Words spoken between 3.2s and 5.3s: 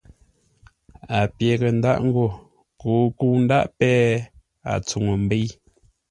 ńdáʼ péh, a tsuŋu